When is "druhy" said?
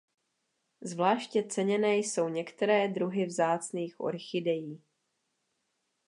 2.87-3.25